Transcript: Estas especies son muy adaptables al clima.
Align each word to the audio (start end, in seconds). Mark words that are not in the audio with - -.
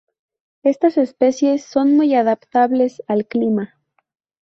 Estas 0.63 0.97
especies 0.97 1.63
son 1.63 1.95
muy 1.95 2.15
adaptables 2.15 3.03
al 3.07 3.27
clima. 3.27 3.75